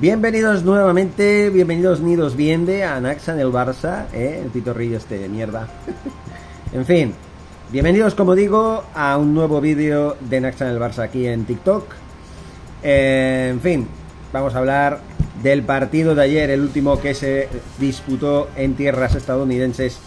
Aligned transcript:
Bienvenidos 0.00 0.64
nuevamente, 0.64 1.50
bienvenidos 1.50 2.00
nidos 2.00 2.34
viende 2.34 2.82
a 2.82 3.00
Naxa 3.00 3.32
en 3.32 3.38
el 3.38 3.52
Barça, 3.52 4.06
¿eh? 4.12 4.40
el 4.42 4.50
pitorrillo 4.50 4.96
este 4.96 5.18
de 5.18 5.28
mierda. 5.28 5.68
en 6.72 6.84
fin, 6.84 7.14
bienvenidos 7.70 8.16
como 8.16 8.34
digo 8.34 8.82
a 8.92 9.16
un 9.16 9.34
nuevo 9.34 9.60
vídeo 9.60 10.16
de 10.20 10.40
Naxa 10.40 10.66
en 10.66 10.72
el 10.72 10.80
Barça 10.80 11.04
aquí 11.04 11.28
en 11.28 11.44
TikTok. 11.44 11.84
Eh, 12.82 13.50
en 13.52 13.60
fin, 13.60 13.86
vamos 14.32 14.56
a 14.56 14.58
hablar 14.58 14.98
del 15.40 15.62
partido 15.62 16.16
de 16.16 16.22
ayer, 16.22 16.50
el 16.50 16.62
último 16.62 17.00
que 17.00 17.14
se 17.14 17.48
disputó 17.78 18.48
en 18.56 18.74
tierras 18.74 19.14
estadounidenses 19.14 20.00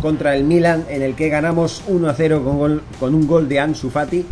contra 0.00 0.34
el 0.34 0.44
Milan, 0.44 0.86
en 0.88 1.02
el 1.02 1.14
que 1.14 1.28
ganamos 1.28 1.82
1 1.88 2.08
a 2.08 2.14
0 2.14 2.42
con, 2.42 2.82
con 2.98 3.14
un 3.14 3.26
gol 3.26 3.50
de 3.50 3.60
Ansu 3.60 3.90
Fati 3.90 4.24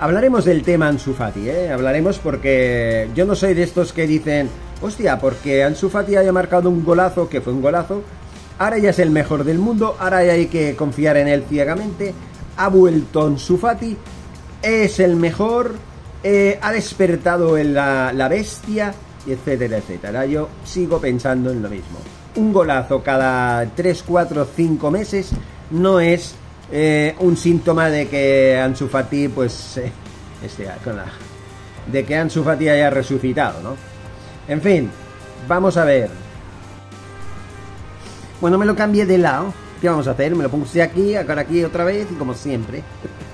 Hablaremos 0.00 0.44
del 0.44 0.62
tema 0.62 0.86
Ansu 0.86 1.12
Fati, 1.12 1.48
¿eh? 1.50 1.72
Hablaremos 1.72 2.18
porque 2.18 3.10
yo 3.16 3.26
no 3.26 3.34
soy 3.34 3.54
de 3.54 3.64
estos 3.64 3.92
que 3.92 4.06
dicen, 4.06 4.48
hostia, 4.80 5.18
porque 5.18 5.64
Ansu 5.64 5.90
Fati 5.90 6.14
haya 6.14 6.32
marcado 6.32 6.70
un 6.70 6.84
golazo, 6.84 7.28
que 7.28 7.40
fue 7.40 7.52
un 7.52 7.60
golazo, 7.60 8.04
ahora 8.58 8.78
ya 8.78 8.90
es 8.90 9.00
el 9.00 9.10
mejor 9.10 9.42
del 9.42 9.58
mundo, 9.58 9.96
ahora 9.98 10.24
ya 10.24 10.34
hay 10.34 10.46
que 10.46 10.76
confiar 10.76 11.16
en 11.16 11.26
él 11.26 11.44
ciegamente, 11.48 12.14
ha 12.56 12.68
vuelto 12.68 13.26
Ansu 13.26 13.58
Fati, 13.58 13.96
es 14.62 15.00
el 15.00 15.16
mejor, 15.16 15.74
eh, 16.22 16.60
ha 16.62 16.70
despertado 16.70 17.56
la, 17.58 18.12
la 18.12 18.28
bestia, 18.28 18.94
etcétera, 19.26 19.78
etcétera. 19.78 20.26
Yo 20.26 20.48
sigo 20.64 21.00
pensando 21.00 21.50
en 21.50 21.60
lo 21.60 21.68
mismo. 21.68 21.98
Un 22.36 22.52
golazo 22.52 23.02
cada 23.02 23.66
3, 23.74 24.04
4, 24.06 24.46
5 24.54 24.90
meses 24.92 25.30
no 25.72 25.98
es 25.98 26.36
eh, 26.70 27.14
un 27.20 27.36
síntoma 27.36 27.88
de 27.88 28.08
que 28.08 28.58
Ansu 28.58 28.88
Fati, 28.88 29.28
pues, 29.28 29.78
eh, 29.78 29.90
este, 30.44 30.68
con 30.84 30.96
la, 30.96 31.06
de 31.90 32.04
que 32.04 32.16
Ansu 32.16 32.44
Fati 32.44 32.68
haya 32.68 32.90
resucitado, 32.90 33.62
¿no? 33.62 33.76
En 34.46 34.60
fin, 34.60 34.90
vamos 35.46 35.76
a 35.76 35.84
ver. 35.84 36.10
Bueno, 38.40 38.58
me 38.58 38.66
lo 38.66 38.76
cambié 38.76 39.06
de 39.06 39.18
lado. 39.18 39.52
¿Qué 39.80 39.88
vamos 39.88 40.08
a 40.08 40.12
hacer? 40.12 40.34
Me 40.34 40.42
lo 40.42 40.50
puse 40.50 40.82
aquí, 40.82 41.14
acá 41.14 41.38
aquí 41.40 41.64
otra 41.64 41.84
vez 41.84 42.06
y 42.10 42.14
como 42.14 42.34
siempre. 42.34 42.82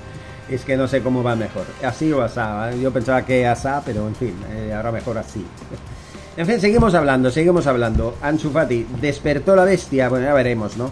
es 0.48 0.64
que 0.64 0.76
no 0.76 0.86
sé 0.86 1.02
cómo 1.02 1.22
va 1.22 1.34
mejor. 1.36 1.64
Así 1.82 2.12
o 2.12 2.22
asá. 2.22 2.74
Yo 2.74 2.92
pensaba 2.92 3.24
que 3.24 3.46
asá, 3.46 3.82
pero 3.84 4.06
en 4.06 4.14
fin, 4.14 4.34
eh, 4.50 4.72
ahora 4.74 4.92
mejor 4.92 5.18
así. 5.18 5.44
en 6.36 6.46
fin, 6.46 6.60
seguimos 6.60 6.94
hablando, 6.94 7.30
seguimos 7.30 7.66
hablando. 7.66 8.16
Ansu 8.22 8.50
Fati 8.50 8.86
despertó 9.00 9.56
la 9.56 9.64
bestia. 9.64 10.08
Bueno, 10.08 10.26
ya 10.26 10.34
veremos, 10.34 10.76
¿no? 10.76 10.90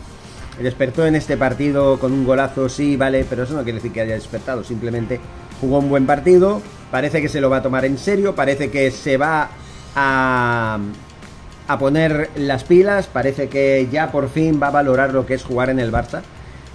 Despertó 0.60 1.06
en 1.06 1.16
este 1.16 1.36
partido 1.36 1.98
con 1.98 2.12
un 2.12 2.24
golazo, 2.24 2.68
sí, 2.68 2.96
vale, 2.96 3.24
pero 3.28 3.44
eso 3.44 3.54
no 3.54 3.62
quiere 3.62 3.78
decir 3.78 3.92
que 3.92 4.02
haya 4.02 4.14
despertado, 4.14 4.62
simplemente 4.62 5.18
jugó 5.60 5.78
un 5.78 5.88
buen 5.88 6.06
partido, 6.06 6.60
parece 6.90 7.22
que 7.22 7.28
se 7.28 7.40
lo 7.40 7.48
va 7.48 7.58
a 7.58 7.62
tomar 7.62 7.84
en 7.84 7.96
serio, 7.96 8.34
parece 8.34 8.70
que 8.70 8.90
se 8.90 9.16
va 9.16 9.50
a, 9.94 10.78
poner 11.78 12.30
las 12.36 12.64
pilas, 12.64 13.06
parece 13.06 13.48
que 13.48 13.88
ya 13.90 14.12
por 14.12 14.28
fin 14.28 14.60
va 14.62 14.66
a 14.66 14.70
valorar 14.72 15.14
lo 15.14 15.24
que 15.24 15.34
es 15.34 15.42
jugar 15.42 15.70
en 15.70 15.78
el 15.78 15.90
Barça. 15.90 16.20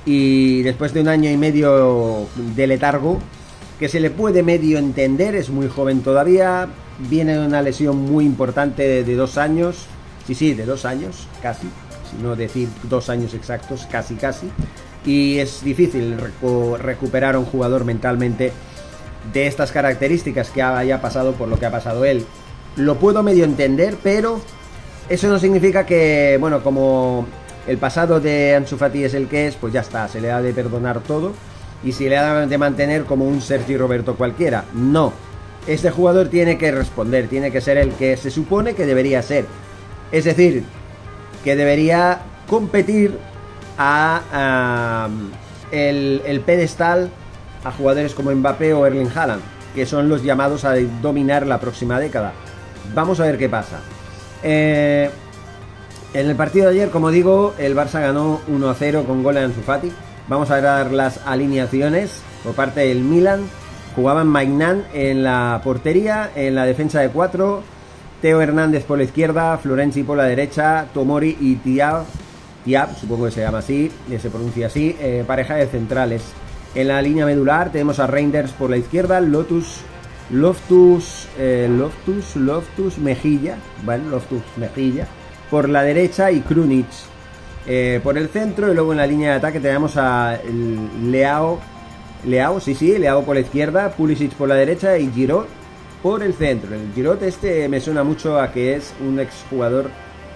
Y 0.06 0.64
después 0.64 0.94
de 0.94 1.02
un 1.02 1.08
año 1.08 1.30
y 1.30 1.38
medio 1.38 2.28
de 2.56 2.66
letargo, 2.66 3.20
que 3.78 3.90
se 3.90 4.00
le 4.00 4.10
puede 4.10 4.42
medio 4.42 4.80
entender, 4.80 5.36
es 5.36 5.50
muy 5.50 5.68
joven 5.68 6.02
todavía, 6.02 6.68
viene 6.98 7.38
de 7.38 7.46
una 7.46 7.62
lesión 7.62 7.98
muy 7.98 8.26
importante 8.26 9.04
de 9.04 9.16
dos 9.16 9.38
años, 9.38 9.86
sí, 10.26 10.34
sí, 10.34 10.54
de 10.56 10.66
dos 10.66 10.86
años, 10.86 11.28
casi, 11.44 11.68
no 12.22 12.36
decir 12.36 12.70
dos 12.84 13.10
años 13.10 13.34
exactos, 13.34 13.88
casi 13.92 14.16
casi. 14.16 14.50
Y 15.06 15.40
es 15.40 15.64
difícil 15.64 16.18
recuperar 16.80 17.36
a 17.36 17.40
un 17.40 17.46
jugador 17.46 17.86
mentalmente 17.86 18.52
de 19.34 19.48
estas 19.48 19.72
características 19.72 20.50
que 20.50 20.62
haya 20.62 21.02
pasado 21.02 21.34
por 21.34 21.48
lo 21.48 21.58
que 21.58 21.66
ha 21.66 21.72
pasado 21.72 22.06
él. 22.06 22.26
Lo 22.76 22.98
puedo 22.98 23.24
medio 23.24 23.46
entender, 23.46 23.98
pero 24.04 24.42
eso 25.10 25.28
no 25.30 25.40
significa 25.40 25.86
que, 25.86 26.38
bueno, 26.40 26.62
como 26.62 27.26
el 27.68 27.78
pasado 27.78 28.20
de 28.20 28.56
Ansu 28.56 28.78
Fati 28.78 29.04
es 29.04 29.14
el 29.14 29.28
que 29.28 29.48
es, 29.48 29.56
pues 29.56 29.74
ya 29.74 29.82
está, 29.82 30.08
se 30.08 30.22
le 30.22 30.32
ha 30.32 30.42
de 30.42 30.54
perdonar 30.54 31.02
todo 31.02 31.34
y 31.84 31.92
se 31.92 32.10
le 32.10 32.18
ha 32.18 32.46
de 32.46 32.58
mantener 32.58 33.06
como 33.06 33.26
un 33.26 33.42
Sergio 33.42 33.78
Roberto 33.78 34.16
cualquiera. 34.16 34.66
No, 34.74 35.14
este 35.68 35.92
jugador 35.92 36.30
tiene 36.30 36.58
que 36.58 36.72
responder, 36.72 37.28
tiene 37.28 37.52
que 37.52 37.62
ser 37.62 37.78
el 37.78 37.92
que 37.92 38.18
se 38.18 38.32
supone 38.32 38.74
que 38.74 38.86
debería 38.86 39.22
ser. 39.22 39.46
Es 40.12 40.24
decir, 40.24 40.64
que 41.48 41.56
debería 41.56 42.20
competir 42.50 43.18
a, 43.78 45.08
el, 45.72 46.42
pedestal 46.46 47.10
a 47.64 47.72
jugadores 47.72 48.14
como 48.14 48.32
Mbappé 48.32 48.74
o 48.74 48.86
Erling 48.86 49.08
Haaland, 49.16 49.42
que 49.74 49.86
son 49.86 50.10
los 50.10 50.24
llamados 50.24 50.66
a 50.66 50.76
dominar 51.02 51.48
la 51.48 51.62
próxima 51.62 52.02
década. 52.02 52.34
Vamos 52.94 53.22
a 53.22 53.24
ver 53.24 53.38
qué 53.38 53.48
pasa. 53.48 53.80
Eh, 54.44 55.10
en 56.14 56.30
el 56.30 56.36
partido 56.36 56.66
de 56.66 56.72
ayer, 56.74 56.90
como 56.90 57.12
digo, 57.12 57.54
el 57.58 57.78
Barça 57.78 58.02
ganó 58.02 58.42
1 58.50 58.70
a 58.70 58.74
0 58.74 59.06
con 59.08 59.24
gol 59.24 59.36
de 59.36 59.46
Ansu. 59.46 59.62
Vamos 60.28 60.52
a 60.52 60.60
ver 60.60 60.92
las 60.92 61.26
alineaciones 61.26 62.12
por 62.44 62.56
parte 62.56 62.82
del 62.82 63.00
Milan. 63.00 63.48
Jugaban 63.96 64.28
Magnan 64.28 64.84
en 64.94 65.24
la 65.24 65.62
portería, 65.64 66.30
en 66.36 66.56
la 66.56 66.66
defensa 66.66 67.00
de 67.00 67.08
4, 67.08 67.64
Teo 68.22 68.42
Hernández 68.42 68.84
por 68.84 68.98
la 68.98 69.04
izquierda, 69.04 69.58
Florenzi 69.58 70.04
por 70.04 70.18
la 70.18 70.24
derecha, 70.24 70.88
Tomori 70.94 71.38
y 71.40 71.56
Tiab, 71.58 72.04
Tiab 72.66 72.96
supongo 72.98 73.26
que 73.26 73.32
se 73.32 73.42
llama 73.42 73.60
así, 73.60 73.92
se 74.20 74.30
pronuncia 74.30 74.68
así, 74.68 74.96
eh, 75.00 75.24
pareja 75.26 75.56
de 75.56 75.68
centrales. 75.68 76.24
En 76.74 76.88
la 76.88 77.02
línea 77.02 77.26
medular 77.26 77.72
tenemos 77.72 78.00
a 78.00 78.08
Reinders 78.08 78.52
por 78.52 78.72
la 78.72 78.78
izquierda, 78.78 79.22
Lotus, 79.22 79.82
Loftus, 80.32 81.28
eh, 81.38 81.70
Loftus, 81.70 82.36
Loftus 82.36 82.98
Mejilla, 82.98 83.58
bueno, 83.86 84.10
Loftus 84.10 84.42
Mejilla, 84.58 85.08
por 85.52 85.70
la 85.70 85.84
derecha 85.84 86.32
y 86.32 86.42
Krunic 86.42 86.88
eh, 87.68 88.00
por 88.04 88.18
el 88.18 88.30
centro 88.30 88.72
y 88.72 88.76
luego 88.76 88.94
en 88.94 88.98
la 88.98 89.08
línea 89.08 89.32
de 89.32 89.38
ataque 89.38 89.60
tenemos 89.60 89.96
a 89.96 90.40
Leao, 91.04 91.60
Leao, 92.26 92.60
sí, 92.60 92.74
sí, 92.74 92.98
Leao 92.98 93.24
por 93.24 93.36
la 93.36 93.42
izquierda, 93.42 93.92
Pulisic 93.92 94.34
por 94.34 94.50
la 94.50 94.56
derecha 94.56 94.98
y 94.98 95.12
Giroud 95.12 95.46
por 96.08 96.24
el 96.24 96.34
centro. 96.36 96.74
El 96.74 96.94
Giroud 96.96 97.22
este 97.22 97.68
me 97.68 97.82
suena 97.82 98.02
mucho 98.02 98.40
a 98.40 98.50
que 98.54 98.76
es 98.76 98.94
un 99.06 99.20
exjugador, 99.20 99.90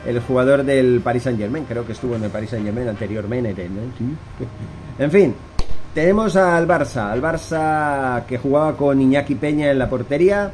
el 0.05 0.19
jugador 0.19 0.65
del 0.65 0.99
Paris 1.01 1.23
Saint 1.23 1.39
Germain, 1.39 1.63
creo 1.63 1.85
que 1.85 1.93
estuvo 1.93 2.17
en 2.17 2.25
el 2.25 2.29
Paris 2.29 2.49
Saint 2.49 2.65
Germain 2.65 2.89
anteriormente. 2.89 3.69
en 4.99 5.11
fin, 5.11 5.33
tenemos 5.93 6.35
al 6.35 6.67
Barça, 6.67 7.09
al 7.09 7.21
Barça 7.21 8.25
que 8.25 8.37
jugaba 8.37 8.75
con 8.75 9.01
Iñaki 9.01 9.35
Peña 9.35 9.71
en 9.71 9.79
la 9.79 9.89
portería. 9.89 10.51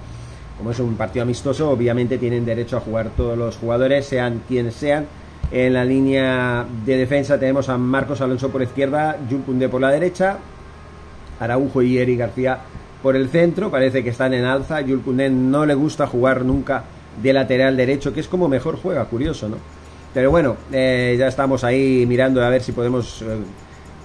Como 0.56 0.70
es 0.70 0.80
un 0.80 0.94
partido 0.94 1.24
amistoso, 1.24 1.72
obviamente 1.72 2.20
tienen 2.20 2.46
derecho 2.46 2.78
a 2.78 2.82
jugar 2.82 3.10
todos 3.18 3.36
los 3.36 3.58
jugadores, 3.58 4.06
sean 4.06 4.44
quienes 4.48 4.76
sean. 4.76 5.08
En 5.50 5.74
la 5.74 5.84
línea 5.84 6.64
de 6.86 6.96
defensa 6.96 7.40
tenemos 7.40 7.70
a 7.70 7.78
Marcos 7.80 8.22
Alonso 8.22 8.50
por 8.52 8.62
izquierda, 8.62 9.18
Jules 9.28 9.68
por 9.68 9.82
la 9.82 9.90
derecha, 9.90 10.38
Araujo 11.40 11.82
y 11.82 11.98
Eri 11.98 12.16
García 12.16 12.60
por 13.07 13.16
el 13.16 13.29
centro, 13.29 13.72
parece 13.72 14.03
que 14.03 14.09
están 14.09 14.34
en 14.34 14.44
alza. 14.44 14.84
Koundé 14.84 15.29
no 15.29 15.66
le 15.66 15.75
gusta 15.75 16.07
jugar 16.07 16.44
nunca 16.44 16.84
de 17.23 17.31
lateral 17.31 17.78
derecho, 17.78 18.13
que 18.13 18.19
es 18.19 18.28
como 18.28 18.50
mejor 18.50 18.78
juega, 18.84 19.06
curioso, 19.06 19.47
¿no? 19.47 19.56
Pero 20.13 20.29
bueno, 20.29 20.57
eh, 20.73 21.16
ya 21.18 21.28
estamos 21.28 21.63
ahí 21.63 22.06
mirando 22.06 22.44
a 22.44 22.50
ver 22.50 22.62
si 22.62 22.73
podemos 22.73 23.22
eh, 23.22 23.28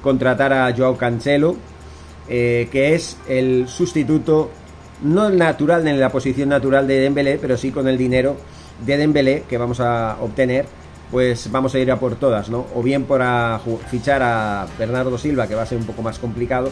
contratar 0.04 0.52
a 0.52 0.72
Joao 0.72 0.96
Cancelo, 0.96 1.56
eh, 2.28 2.68
que 2.70 2.94
es 2.94 3.16
el 3.28 3.66
sustituto 3.66 4.50
no 5.02 5.30
natural 5.30 5.88
en 5.88 5.98
la 5.98 6.10
posición 6.10 6.50
natural 6.50 6.86
de 6.86 7.00
Dembélé, 7.00 7.38
pero 7.38 7.56
sí 7.56 7.72
con 7.72 7.88
el 7.88 7.98
dinero 7.98 8.36
de 8.86 8.98
Dembélé 8.98 9.42
que 9.48 9.58
vamos 9.58 9.80
a 9.80 10.16
obtener, 10.20 10.66
pues 11.10 11.50
vamos 11.50 11.74
a 11.74 11.80
ir 11.80 11.90
a 11.90 11.98
por 11.98 12.14
todas, 12.14 12.50
¿no? 12.50 12.66
O 12.72 12.84
bien 12.84 13.02
por 13.02 13.20
fichar 13.90 14.22
a 14.22 14.68
Bernardo 14.78 15.18
Silva, 15.18 15.48
que 15.48 15.56
va 15.56 15.62
a 15.62 15.66
ser 15.66 15.78
un 15.78 15.86
poco 15.86 16.02
más 16.02 16.20
complicado, 16.20 16.70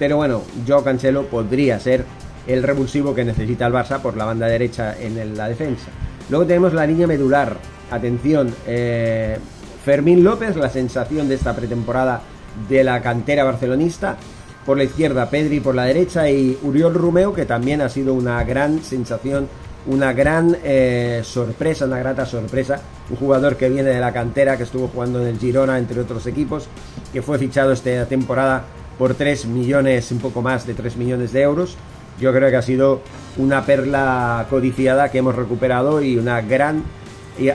pero 0.00 0.16
bueno, 0.16 0.40
Joao 0.66 0.82
Cancelo 0.82 1.26
podría 1.26 1.78
ser 1.78 2.06
el 2.46 2.62
revulsivo 2.62 3.14
que 3.14 3.22
necesita 3.22 3.66
el 3.66 3.74
Barça 3.74 4.00
por 4.00 4.16
la 4.16 4.24
banda 4.24 4.46
derecha 4.46 4.96
en 4.98 5.36
la 5.36 5.46
defensa. 5.46 5.88
Luego 6.30 6.46
tenemos 6.46 6.72
la 6.72 6.86
línea 6.86 7.06
medular. 7.06 7.58
Atención, 7.90 8.54
eh, 8.66 9.36
Fermín 9.84 10.24
López, 10.24 10.56
la 10.56 10.70
sensación 10.70 11.28
de 11.28 11.34
esta 11.34 11.54
pretemporada 11.54 12.22
de 12.66 12.82
la 12.82 13.02
cantera 13.02 13.44
barcelonista. 13.44 14.16
Por 14.64 14.78
la 14.78 14.84
izquierda, 14.84 15.28
Pedri 15.28 15.60
por 15.60 15.74
la 15.74 15.84
derecha 15.84 16.30
y 16.30 16.58
Uriol 16.62 16.94
Rumeo, 16.94 17.34
que 17.34 17.44
también 17.44 17.82
ha 17.82 17.90
sido 17.90 18.14
una 18.14 18.42
gran 18.42 18.82
sensación, 18.82 19.48
una 19.86 20.14
gran 20.14 20.56
eh, 20.64 21.20
sorpresa, 21.24 21.84
una 21.84 21.98
grata 21.98 22.24
sorpresa. 22.24 22.80
Un 23.10 23.16
jugador 23.16 23.56
que 23.56 23.68
viene 23.68 23.90
de 23.90 24.00
la 24.00 24.14
cantera, 24.14 24.56
que 24.56 24.62
estuvo 24.62 24.88
jugando 24.88 25.20
en 25.20 25.26
el 25.26 25.38
Girona, 25.38 25.76
entre 25.76 26.00
otros 26.00 26.26
equipos, 26.26 26.68
que 27.12 27.20
fue 27.20 27.38
fichado 27.38 27.72
esta 27.72 28.06
temporada 28.06 28.64
por 29.00 29.14
3 29.14 29.46
millones, 29.46 30.12
un 30.12 30.18
poco 30.18 30.42
más 30.42 30.66
de 30.66 30.74
3 30.74 30.98
millones 30.98 31.32
de 31.32 31.40
euros. 31.40 31.78
Yo 32.20 32.34
creo 32.34 32.50
que 32.50 32.56
ha 32.56 32.62
sido 32.62 33.00
una 33.38 33.64
perla 33.64 34.46
codiciada 34.50 35.10
que 35.10 35.16
hemos 35.16 35.34
recuperado 35.34 36.02
y 36.02 36.18
una 36.18 36.42
gran 36.42 36.84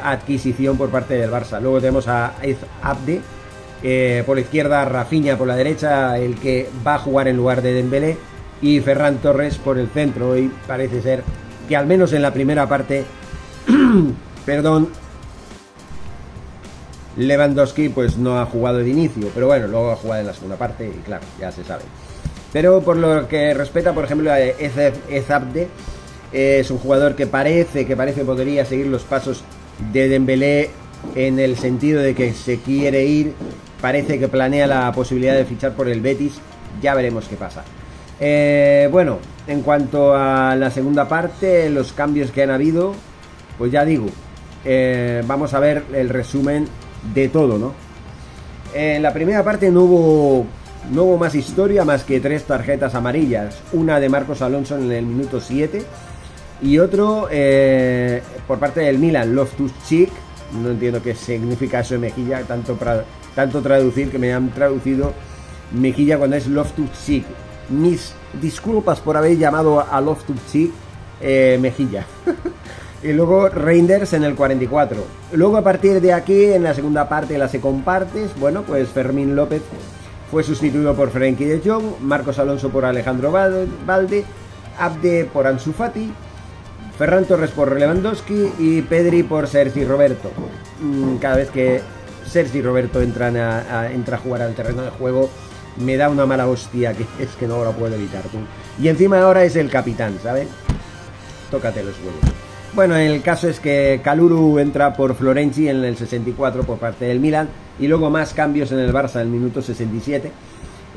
adquisición 0.01 0.75
por 0.75 0.89
parte 0.89 1.13
del 1.13 1.29
Barça. 1.29 1.61
Luego 1.61 1.79
tenemos 1.79 2.07
a 2.07 2.33
Abde, 2.81 3.21
eh, 3.83 4.23
por 4.25 4.37
la 4.37 4.41
izquierda 4.41 4.85
Rafinha 4.85 5.37
por 5.37 5.47
la 5.47 5.55
derecha, 5.55 6.17
el 6.17 6.33
que 6.33 6.67
va 6.85 6.95
a 6.95 6.99
jugar 6.99 7.27
en 7.27 7.37
lugar 7.37 7.61
de 7.61 7.73
Dembélé, 7.73 8.17
y 8.59 8.79
Ferran 8.79 9.17
Torres 9.17 9.59
por 9.59 9.77
el 9.77 9.89
centro. 9.89 10.35
Y 10.35 10.51
parece 10.65 11.03
ser 11.03 11.23
que 11.69 11.75
al 11.75 11.85
menos 11.85 12.11
en 12.13 12.23
la 12.23 12.33
primera 12.33 12.67
parte 12.67 13.05
Perdón. 14.47 14.89
Lewandowski 17.17 17.89
pues 17.89 18.17
no 18.17 18.39
ha 18.39 18.45
jugado 18.45 18.79
de 18.79 18.89
inicio, 18.89 19.29
pero 19.33 19.47
bueno, 19.47 19.67
luego 19.67 19.91
ha 19.91 19.95
jugado 19.95 20.21
en 20.21 20.27
la 20.27 20.33
segunda 20.33 20.57
parte 20.57 20.87
y 20.87 20.99
claro, 21.01 21.23
ya 21.39 21.51
se 21.51 21.63
sabe. 21.63 21.83
Pero 22.51 22.81
por 22.81 22.97
lo 22.97 23.27
que 23.27 23.53
respecta, 23.53 23.93
por 23.93 24.05
ejemplo, 24.05 24.31
a 24.31 24.39
Ezabde, 24.39 25.67
es 26.31 26.71
un 26.71 26.77
jugador 26.77 27.15
que 27.15 27.27
parece, 27.27 27.85
que 27.85 27.95
parece 27.95 28.23
podría 28.23 28.65
seguir 28.65 28.87
los 28.87 29.03
pasos 29.03 29.43
de 29.91 30.07
Dembélé 30.09 30.69
en 31.15 31.39
el 31.39 31.57
sentido 31.57 32.01
de 32.01 32.15
que 32.15 32.33
se 32.33 32.59
quiere 32.59 33.05
ir, 33.05 33.33
parece 33.81 34.19
que 34.19 34.27
planea 34.27 34.67
la 34.67 34.91
posibilidad 34.91 35.35
de 35.35 35.45
fichar 35.45 35.73
por 35.73 35.87
el 35.87 36.01
Betis, 36.01 36.39
ya 36.81 36.95
veremos 36.95 37.27
qué 37.27 37.35
pasa. 37.35 37.63
Eh, 38.19 38.87
bueno, 38.91 39.19
en 39.47 39.61
cuanto 39.61 40.15
a 40.15 40.55
la 40.55 40.71
segunda 40.71 41.07
parte, 41.07 41.69
los 41.69 41.93
cambios 41.93 42.31
que 42.31 42.43
han 42.43 42.51
habido, 42.51 42.93
pues 43.57 43.71
ya 43.71 43.85
digo, 43.85 44.07
eh, 44.63 45.21
vamos 45.27 45.53
a 45.53 45.59
ver 45.59 45.83
el 45.93 46.09
resumen 46.09 46.67
de 47.13 47.29
todo, 47.29 47.57
¿no? 47.57 47.73
En 48.73 49.01
la 49.01 49.13
primera 49.13 49.43
parte 49.43 49.71
no 49.71 49.83
hubo, 49.83 50.45
no 50.91 51.03
hubo 51.03 51.17
más 51.17 51.35
historia 51.35 51.85
más 51.85 52.03
que 52.03 52.19
tres 52.19 52.43
tarjetas 52.43 52.95
amarillas, 52.95 53.61
una 53.71 53.99
de 53.99 54.09
Marcos 54.09 54.41
Alonso 54.41 54.77
en 54.77 54.91
el 54.91 55.05
minuto 55.05 55.39
7 55.39 55.83
y 56.61 56.79
otro 56.79 57.27
eh, 57.31 58.21
por 58.47 58.59
parte 58.59 58.81
del 58.81 58.97
Milan, 58.97 59.35
Loftus 59.35 59.71
Cheek, 59.87 60.09
no 60.61 60.69
entiendo 60.69 61.01
qué 61.01 61.15
significa 61.15 61.79
eso 61.79 61.95
de 61.95 62.01
mejilla, 62.01 62.41
tanto, 62.43 62.77
tanto 63.33 63.61
traducir 63.61 64.09
que 64.09 64.19
me 64.19 64.33
han 64.33 64.49
traducido 64.49 65.13
mejilla 65.71 66.17
cuando 66.17 66.35
es 66.35 66.47
Loftus 66.47 66.89
Cheek. 67.05 67.25
Mis 67.69 68.13
disculpas 68.41 68.99
por 68.99 69.17
haber 69.17 69.37
llamado 69.37 69.79
a 69.81 69.99
Loftus 70.01 70.37
Cheek 70.51 70.71
eh, 71.21 71.57
mejilla. 71.61 72.05
y 73.05 73.13
luego 73.13 73.49
Reinders 73.49 74.13
en 74.13 74.23
el 74.23 74.33
44. 74.33 74.97
Luego 75.33 75.57
a 75.57 75.63
partir 75.63 76.01
de 76.01 76.11
aquí, 76.11 76.45
en 76.45 76.63
la 76.63 76.73
segunda 76.73 77.07
parte, 77.07 77.37
la 77.37 77.47
se 77.47 77.61
compartes, 77.61 78.31
bueno, 78.39 78.63
pues 78.63 78.89
Fermín 78.89 79.35
López 79.35 79.61
fue 80.31 80.41
sustituido 80.41 80.95
por 80.95 81.11
Frenkie 81.11 81.45
de 81.45 81.61
Jong, 81.63 82.01
Marcos 82.01 82.39
Alonso 82.39 82.69
por 82.69 82.83
Alejandro 82.83 83.31
Valde, 83.31 84.25
Abde 84.79 85.25
por 85.25 85.45
Ansu 85.45 85.71
Fati, 85.71 86.11
Ferran 86.97 87.25
Torres 87.25 87.51
por 87.51 87.79
Lewandowski 87.79 88.53
y 88.57 88.81
Pedri 88.81 89.21
por 89.21 89.47
Sergi 89.47 89.85
Roberto. 89.85 90.31
Mm, 90.81 91.17
cada 91.17 91.35
vez 91.35 91.51
que 91.51 91.81
Sergi 92.25 92.59
Roberto 92.63 93.03
entran 93.03 93.37
a, 93.37 93.91
entra 93.91 94.17
a 94.17 94.19
jugar 94.19 94.41
al 94.41 94.55
terreno 94.55 94.81
de 94.81 94.89
juego, 94.89 95.29
me 95.77 95.95
da 95.95 96.09
una 96.09 96.25
mala 96.25 96.47
hostia 96.47 96.93
que 96.93 97.05
es 97.23 97.29
que 97.39 97.47
no 97.47 97.63
lo 97.63 97.71
puedo 97.73 97.93
evitar 97.93 98.23
tú. 98.23 98.39
Y 98.81 98.87
encima 98.87 99.21
ahora 99.21 99.43
es 99.43 99.55
el 99.55 99.69
capitán, 99.69 100.17
¿sabes? 100.23 100.47
Tócate 101.51 101.83
los 101.83 101.95
huevos. 101.99 102.44
Bueno, 102.75 102.97
el 102.97 103.21
caso 103.21 103.47
es 103.47 103.61
que 103.61 104.01
Caluru 104.03 104.59
entra 104.59 104.93
por 104.95 105.15
Florenzi 105.15 105.69
en 105.69 105.85
el 105.85 105.95
64 105.95 106.63
por 106.63 106.77
parte 106.77 107.05
del 107.05 107.21
Milan 107.21 107.47
y 107.79 107.87
luego 107.87 108.09
más 108.09 108.33
cambios 108.33 108.69
en 108.73 108.79
el 108.79 108.93
Barça 108.93 109.15
en 109.15 109.21
el 109.21 109.27
minuto 109.29 109.61
67. 109.61 110.29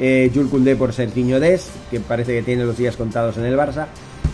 Eh, 0.00 0.28
Jules 0.34 0.76
por 0.76 0.92
Serginho 0.92 1.38
Des, 1.38 1.70
que 1.88 2.00
parece 2.00 2.34
que 2.34 2.42
tiene 2.42 2.64
los 2.64 2.76
días 2.76 2.96
contados 2.96 3.36
en 3.36 3.44
el 3.44 3.56
Barça 3.56 3.86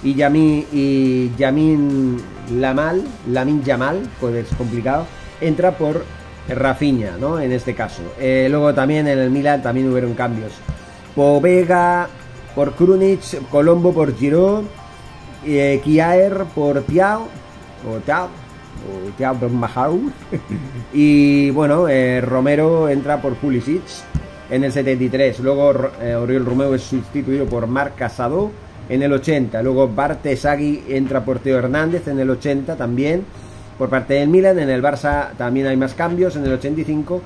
y 0.03 0.15
Yamin, 0.15 0.67
y 0.73 1.33
Yamin 1.37 2.17
Lamal, 2.59 3.03
Lamin 3.31 3.63
Yamal, 3.63 4.01
pues 4.21 4.35
es 4.37 4.57
complicado, 4.57 5.07
entra 5.43 5.73
por 5.77 6.03
Rafinha, 6.49 7.19
¿no? 7.21 7.39
En 7.39 7.53
este 7.53 7.75
caso. 7.75 8.03
Eh, 8.19 8.47
luego 8.51 8.73
también 8.73 9.07
en 9.07 9.19
el 9.19 9.31
Milan 9.31 9.63
también 9.63 9.91
hubieron 9.91 10.15
cambios. 10.15 10.53
Povega 11.15 12.09
por 12.55 12.73
Krunic, 12.73 13.21
Colombo 13.51 13.93
por 13.93 14.17
Giroud, 14.17 14.65
eh, 15.47 15.81
Kiaer 15.83 16.45
por 16.55 16.83
Tiao, 16.83 17.29
o 17.89 17.99
Tiao, 18.01 18.27
o 18.27 19.11
Tiao 19.17 19.35
Mahau, 19.51 20.01
y 20.93 21.51
bueno, 21.51 21.89
eh, 21.89 22.21
Romero 22.21 22.89
entra 22.89 23.21
por 23.21 23.35
Pulisic 23.35 23.83
en 24.51 24.65
el 24.65 24.73
73. 24.73 25.41
Luego 25.41 25.91
eh, 26.01 26.15
Oriol 26.15 26.45
Romeo 26.45 26.75
es 26.75 26.83
sustituido 26.83 27.47
por 27.47 27.67
Marc 27.67 27.97
Casado 27.97 28.51
en 28.89 29.03
el 29.03 29.13
80. 29.13 29.63
Luego 29.63 29.89
Bartesagui 29.89 30.85
entra 30.89 31.25
por 31.25 31.39
Teo 31.39 31.59
Hernández 31.59 32.09
en 32.09 32.21
el 32.21 32.31
80 32.31 32.77
también. 32.77 33.25
Por 33.79 33.89
parte 33.89 34.15
del 34.15 34.29
Milan, 34.29 34.59
en 34.59 34.71
el 34.71 34.83
Barça 34.83 35.31
también 35.37 35.67
hay 35.67 35.77
más 35.77 35.95
cambios 35.95 36.37
en 36.37 36.45
el 36.45 36.53
85. 36.53 37.21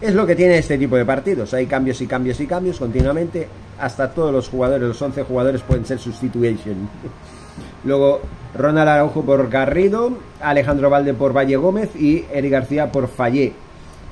Es 0.00 0.14
lo 0.14 0.26
que 0.26 0.36
tiene 0.36 0.58
este 0.58 0.78
tipo 0.78 0.96
de 0.96 1.04
partidos. 1.04 1.52
Hay 1.52 1.66
cambios 1.66 2.00
y 2.00 2.06
cambios 2.06 2.40
y 2.40 2.46
cambios 2.46 2.78
continuamente. 2.78 3.48
Hasta 3.78 4.10
todos 4.10 4.32
los 4.32 4.48
jugadores, 4.48 4.88
los 4.88 5.02
11 5.02 5.22
jugadores 5.24 5.62
pueden 5.62 5.84
ser 5.84 5.98
sustitution. 5.98 6.88
Luego 7.84 8.20
Ronald 8.54 8.88
Araujo 8.88 9.22
por 9.22 9.48
Garrido, 9.48 10.12
Alejandro 10.40 10.90
Valde 10.90 11.14
por 11.14 11.36
Valle 11.36 11.56
Gómez 11.56 11.94
y 11.96 12.24
Eric 12.32 12.52
García 12.52 12.92
por 12.92 13.08
Fallé. 13.08 13.52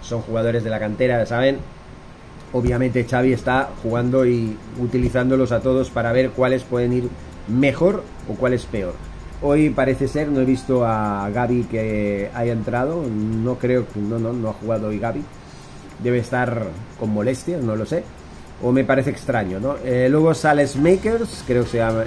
Son 0.01 0.23
jugadores 0.23 0.65
de 0.65 0.71
la 0.71 0.79
cantera, 0.79 1.27
saben, 1.27 1.59
obviamente 2.53 3.05
Xavi 3.05 3.33
está 3.33 3.69
jugando 3.83 4.25
y 4.27 4.57
utilizándolos 4.81 5.53
a 5.53 5.61
todos 5.61 5.91
para 5.91 6.13
ver 6.13 6.31
cuáles 6.31 6.63
pueden 6.63 6.93
ir 6.93 7.09
mejor 7.49 8.03
o 8.29 8.35
cuáles 8.35 8.65
peor. 8.67 8.95
Hoy 9.43 9.71
parece 9.71 10.09
ser, 10.09 10.29
no 10.29 10.41
he 10.41 10.45
visto 10.45 10.85
a 10.85 11.29
Gaby 11.31 11.65
que 11.65 12.31
haya 12.35 12.53
entrado, 12.53 13.03
no 13.03 13.57
creo 13.57 13.87
que 13.87 14.01
no, 14.01 14.19
no, 14.19 14.33
no 14.33 14.51
ha 14.51 14.53
jugado 14.53 14.89
hoy 14.89 14.99
Gaby. 14.99 15.23
Debe 16.03 16.19
estar 16.19 16.65
con 16.99 17.11
molestias, 17.11 17.63
no 17.63 17.77
lo 17.77 17.87
sé. 17.87 18.05
O 18.63 18.73
me 18.73 18.85
parece 18.85 19.11
extraño, 19.11 19.61
¿no? 19.61 19.77
Eh, 19.85 20.09
luego 20.11 20.35
Sales 20.35 20.75
Makers, 20.75 21.45
creo 21.47 21.63
que 21.63 21.71
se 21.71 21.79
llama, 21.79 22.05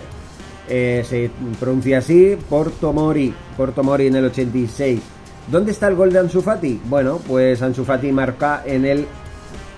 eh, 0.74 1.04
se 1.06 1.30
pronuncia 1.60 1.98
así, 1.98 2.38
Porto 2.50 2.94
Mori, 2.94 3.34
Porto 3.58 3.84
Mori 3.84 4.08
en 4.08 4.16
el 4.16 4.26
86. 4.26 5.02
¿Dónde 5.52 5.74
está 5.74 5.90
el 5.90 5.96
gol 5.96 6.14
de 6.14 6.20
Ansu 6.20 6.42
Fati? 6.42 6.80
Bueno, 6.86 7.20
pues 7.28 7.62
Ansu 7.62 7.84
Fati 7.84 8.10
marca 8.14 8.64
en 8.66 8.86
el 8.86 9.06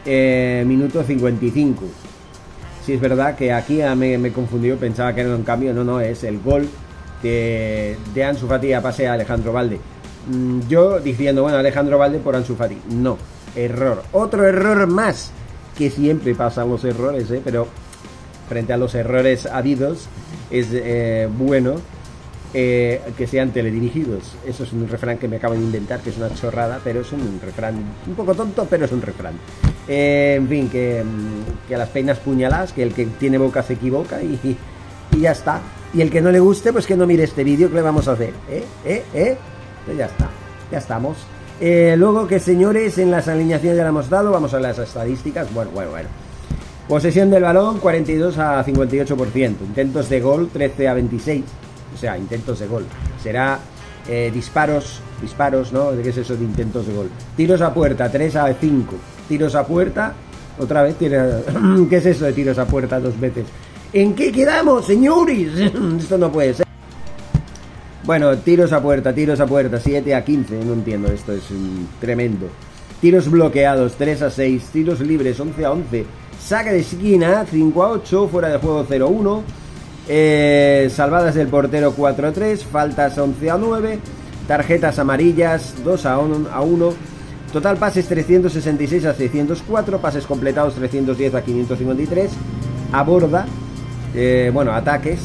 eh, 0.06 0.64
minuto 0.68 1.02
55. 1.04 1.84
Si 2.86 2.94
es 2.94 3.02
verdad 3.02 3.36
que 3.36 3.52
aquí 3.52 3.80
me, 3.96 4.20
me 4.20 4.32
confundido, 4.32 4.78
pensaba 4.78 5.16
que 5.16 5.22
era 5.22 5.36
un 5.36 5.42
cambio, 5.42 5.74
no, 5.74 5.84
no, 5.84 6.00
es 6.00 6.24
el 6.26 6.40
gol 6.40 6.70
de, 7.24 7.98
de 8.14 8.24
Ansu 8.24 8.46
Fati 8.46 8.74
a 8.74 8.82
pase 8.84 9.08
a 9.08 9.14
Alejandro 9.14 9.52
Valde. 9.52 9.80
Mm, 10.28 10.60
yo 10.70 11.00
diciendo, 11.00 11.42
bueno, 11.42 11.58
Alejandro 11.58 11.98
Valde 11.98 12.20
por 12.20 12.36
Ansu 12.36 12.56
Fati. 12.56 12.78
No, 12.92 13.18
error. 13.56 14.04
Otro 14.12 14.48
error 14.48 14.86
más, 14.86 15.32
que 15.76 15.90
siempre 15.90 16.36
pasan 16.36 16.70
los 16.70 16.84
errores, 16.84 17.32
¿eh? 17.32 17.42
pero 17.44 17.68
frente 18.48 18.74
a 18.74 18.78
los 18.78 18.94
errores 18.94 19.48
habidos 19.48 20.08
es 20.54 20.68
eh, 20.72 21.28
bueno 21.36 21.76
eh, 22.54 23.02
que 23.18 23.26
sean 23.26 23.50
teledirigidos. 23.52 24.36
Eso 24.46 24.64
es 24.64 24.72
un 24.72 24.88
refrán 24.88 25.18
que 25.18 25.28
me 25.28 25.38
acabo 25.38 25.56
de 25.56 25.62
inventar, 25.62 26.00
que 26.02 26.12
es 26.12 26.18
una 26.18 26.34
chorrada, 26.36 26.80
pero 26.84 27.02
es 27.02 27.12
un 27.12 27.42
refrán 27.44 27.84
un 28.08 28.14
poco 28.14 28.36
tonto, 28.36 28.68
pero 28.70 28.86
es 28.86 28.92
un 28.92 29.02
refrán. 29.02 29.34
Eh, 29.88 30.36
en 30.38 30.48
fin, 30.48 30.70
que, 30.70 31.04
mm, 31.04 31.68
que, 31.68 31.74
a 31.74 31.80
las 31.80 31.90
peinas 31.90 32.20
puñaladas, 32.20 32.72
que 32.72 32.84
el 32.84 32.94
que 32.94 33.08
tiene 33.08 33.40
boca 33.40 33.64
se 33.64 33.74
equivoca 33.74 34.22
y, 34.22 34.40
y, 35.12 35.20
ya 35.20 35.32
está. 35.32 35.62
Y 35.96 36.02
el 36.02 36.12
que 36.12 36.22
no 36.22 36.32
le 36.32 36.40
guste, 36.40 36.72
pues 36.72 36.86
que 36.86 36.96
no 36.96 37.08
mire 37.08 37.24
este 37.24 37.44
vídeo, 37.44 37.70
que 37.70 37.76
le 37.76 37.82
vamos 37.82 38.08
a 38.08 38.12
hacer? 38.12 38.34
¿Eh? 38.48 38.64
¿Eh? 38.86 39.04
¿Eh? 39.16 39.38
Pues 39.86 39.98
ya 39.98 40.06
está, 40.06 40.30
ya 40.72 40.78
estamos. 40.78 41.18
Luego 41.60 42.28
que 42.28 42.40
señores, 42.40 42.98
en 42.98 43.10
las 43.10 43.28
alineaciones 43.28 43.78
ya 43.78 43.84
le 43.84 43.90
hemos 43.90 44.10
dado, 44.10 44.32
vamos 44.32 44.54
a 44.54 44.60
las 44.60 44.78
estadísticas. 44.78 45.52
Bueno, 45.54 45.72
bueno, 45.72 45.92
bueno. 45.92 46.10
Posesión 46.88 47.30
del 47.30 47.44
balón 47.44 47.80
42 47.80 48.38
a 48.38 48.64
58%. 48.64 49.56
Intentos 49.62 50.10
de 50.10 50.22
gol 50.22 50.50
13 50.52 50.88
a 50.88 50.94
26 50.94 51.44
o 51.94 51.98
sea, 51.98 52.18
intentos 52.18 52.60
de 52.60 52.68
gol. 52.68 52.86
Será 53.22 53.60
eh, 54.08 54.32
disparos, 54.34 55.00
disparos, 55.22 55.72
¿no? 55.72 55.92
¿Qué 56.02 56.10
es 56.10 56.18
eso 56.18 56.36
de 56.36 56.44
intentos 56.44 56.88
de 56.88 56.94
gol? 56.94 57.10
Tiros 57.36 57.62
a 57.62 57.74
puerta, 57.74 58.10
3 58.10 58.36
a 58.36 58.54
5. 58.54 58.96
Tiros 59.28 59.56
a 59.56 59.66
puerta, 59.66 60.14
otra 60.60 60.84
vez, 60.84 60.96
¿qué 61.00 61.98
es 61.98 62.06
eso 62.06 62.26
de 62.26 62.34
tiros 62.34 62.58
a 62.58 62.66
puerta 62.66 63.00
dos 63.00 63.20
veces? 63.20 63.46
¿En 63.94 64.16
qué 64.16 64.32
quedamos, 64.32 64.86
señores? 64.86 65.50
Esto 66.00 66.18
no 66.18 66.32
puede 66.32 66.54
ser. 66.56 66.66
Bueno, 68.04 68.36
tiros 68.38 68.74
a 68.74 68.82
puerta, 68.82 69.14
tiros 69.14 69.40
a 69.40 69.46
puerta, 69.46 69.80
7 69.80 70.14
a 70.14 70.26
15, 70.26 70.66
no 70.66 70.74
entiendo, 70.74 71.08
esto 71.10 71.32
es 71.32 71.44
tremendo. 72.02 72.50
Tiros 73.00 73.32
bloqueados, 73.32 73.94
3 73.94 74.24
a 74.24 74.30
6, 74.30 74.62
tiros 74.74 75.00
libres, 75.00 75.40
11 75.40 75.64
a 75.64 75.72
11. 75.72 76.06
Saca 76.44 76.74
de 76.74 76.80
esquina, 76.82 77.46
5 77.50 77.84
a 77.84 77.90
8, 77.92 78.28
fuera 78.28 78.50
de 78.50 78.58
juego 78.58 78.86
0 78.86 79.06
a 79.06 79.10
1. 79.10 79.44
Eh, 80.10 80.90
salvadas 80.94 81.36
del 81.36 81.48
portero 81.48 81.94
4 81.94 82.28
a 82.28 82.32
3, 82.34 82.66
faltas 82.66 83.18
11 83.18 83.50
a 83.50 83.58
9, 83.58 84.00
tarjetas 84.46 85.00
amarillas 85.00 85.76
2 85.86 86.06
a 86.06 86.20
1, 86.20 86.94
total 87.54 87.78
pases 87.78 88.08
366 88.08 89.06
a 89.06 89.14
604, 89.14 90.00
pases 90.00 90.26
completados 90.26 90.76
310 90.76 91.36
a 91.36 91.42
553, 91.42 92.32
aborda, 92.92 93.46
eh, 94.14 94.52
bueno, 94.54 94.74
ataques, 94.74 95.22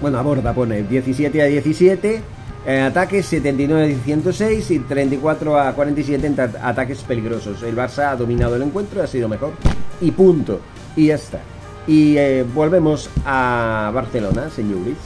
bueno, 0.00 0.18
aborda 0.18 0.54
pone 0.54 0.82
17 0.84 1.42
a 1.42 1.44
17, 1.44 2.22
eh, 2.66 2.80
ataques 2.80 3.26
79 3.26 3.96
a 4.00 4.04
106 4.04 4.70
y 4.70 4.78
34 4.80 5.58
a 5.58 5.72
47 5.72 6.26
en 6.26 6.40
ataques 6.40 7.02
peligrosos. 7.02 7.62
El 7.62 7.76
Barça 7.76 8.10
ha 8.10 8.16
dominado 8.16 8.56
el 8.56 8.62
encuentro, 8.62 9.02
ha 9.02 9.06
sido 9.06 9.28
mejor 9.28 9.52
y 10.00 10.10
punto. 10.10 10.60
Y 10.96 11.06
ya 11.06 11.14
está. 11.14 11.40
Y 11.86 12.16
eh, 12.16 12.44
volvemos 12.54 13.08
a 13.24 13.90
Barcelona, 13.94 14.50
señores. 14.50 14.96